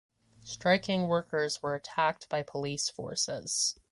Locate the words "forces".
2.89-3.75